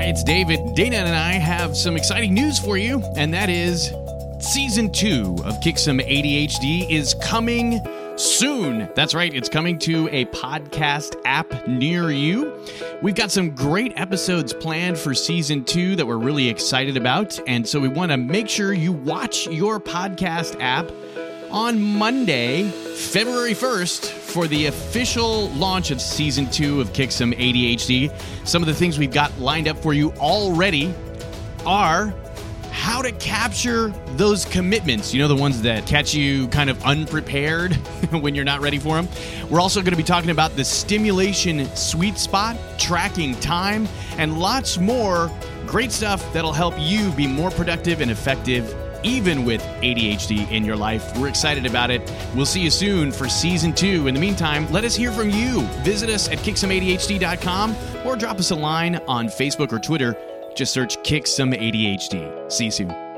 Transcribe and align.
Hi, 0.00 0.06
it's 0.06 0.24
David. 0.24 0.74
Dana 0.74 0.96
and 0.96 1.14
I 1.14 1.32
have 1.32 1.76
some 1.76 1.94
exciting 1.94 2.32
news 2.32 2.58
for 2.58 2.78
you, 2.78 3.02
and 3.16 3.34
that 3.34 3.50
is 3.50 3.92
season 4.38 4.90
two 4.90 5.36
of 5.44 5.60
Kick 5.60 5.76
Some 5.76 5.98
ADHD 5.98 6.88
is 6.88 7.12
coming 7.20 7.78
soon. 8.16 8.88
That's 8.94 9.12
right, 9.12 9.34
it's 9.34 9.50
coming 9.50 9.78
to 9.80 10.08
a 10.08 10.24
podcast 10.24 11.16
app 11.26 11.68
near 11.68 12.10
you. 12.10 12.64
We've 13.02 13.14
got 13.14 13.30
some 13.30 13.50
great 13.50 13.92
episodes 14.00 14.54
planned 14.54 14.96
for 14.96 15.12
season 15.12 15.66
two 15.66 15.96
that 15.96 16.06
we're 16.06 16.16
really 16.16 16.48
excited 16.48 16.96
about, 16.96 17.38
and 17.46 17.68
so 17.68 17.78
we 17.78 17.88
want 17.88 18.10
to 18.10 18.16
make 18.16 18.48
sure 18.48 18.72
you 18.72 18.92
watch 18.92 19.48
your 19.48 19.78
podcast 19.78 20.58
app 20.62 20.90
on 21.50 21.78
Monday, 21.78 22.70
February 23.00 23.54
1st, 23.54 24.06
for 24.06 24.46
the 24.46 24.66
official 24.66 25.48
launch 25.50 25.90
of 25.90 26.00
season 26.00 26.48
two 26.48 26.80
of 26.80 26.92
Kick 26.92 27.10
Some 27.10 27.32
ADHD. 27.32 28.12
Some 28.46 28.62
of 28.62 28.68
the 28.68 28.74
things 28.74 29.00
we've 29.00 29.10
got 29.10 29.36
lined 29.40 29.66
up 29.66 29.78
for 29.78 29.92
you 29.92 30.12
already 30.12 30.94
are 31.66 32.14
how 32.70 33.02
to 33.02 33.10
capture 33.12 33.88
those 34.16 34.44
commitments. 34.44 35.12
You 35.12 35.20
know, 35.22 35.28
the 35.28 35.34
ones 35.34 35.60
that 35.62 35.86
catch 35.86 36.14
you 36.14 36.46
kind 36.48 36.70
of 36.70 36.80
unprepared 36.84 37.74
when 38.10 38.36
you're 38.36 38.44
not 38.44 38.60
ready 38.60 38.78
for 38.78 38.94
them. 38.94 39.08
We're 39.48 39.60
also 39.60 39.80
going 39.80 39.90
to 39.90 39.96
be 39.96 40.04
talking 40.04 40.30
about 40.30 40.54
the 40.54 40.64
stimulation 40.64 41.66
sweet 41.74 42.16
spot, 42.16 42.56
tracking 42.78 43.34
time, 43.40 43.88
and 44.18 44.38
lots 44.38 44.78
more 44.78 45.32
great 45.66 45.90
stuff 45.90 46.32
that'll 46.32 46.52
help 46.52 46.74
you 46.78 47.10
be 47.12 47.26
more 47.26 47.50
productive 47.50 48.02
and 48.02 48.10
effective. 48.10 48.72
Even 49.02 49.44
with 49.44 49.62
ADHD 49.82 50.50
in 50.50 50.64
your 50.64 50.76
life, 50.76 51.16
we're 51.18 51.28
excited 51.28 51.66
about 51.66 51.90
it. 51.90 52.12
We'll 52.34 52.46
see 52.46 52.60
you 52.60 52.70
soon 52.70 53.12
for 53.12 53.28
season 53.28 53.72
two. 53.72 54.06
In 54.06 54.14
the 54.14 54.20
meantime, 54.20 54.70
let 54.70 54.84
us 54.84 54.94
hear 54.94 55.12
from 55.12 55.30
you. 55.30 55.62
Visit 55.82 56.10
us 56.10 56.28
at 56.28 56.38
kicksomeadhd.com 56.38 57.76
or 58.04 58.16
drop 58.16 58.38
us 58.38 58.50
a 58.50 58.56
line 58.56 58.96
on 59.06 59.26
Facebook 59.26 59.72
or 59.72 59.78
Twitter 59.78 60.16
just 60.54 60.72
search 60.72 61.02
Kick 61.02 61.26
Some 61.26 61.52
ADHD. 61.52 62.52
See 62.52 62.66
you 62.66 62.70
soon. 62.70 63.09